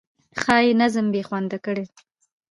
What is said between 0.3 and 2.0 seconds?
ښایي نظم بې خونده کړي.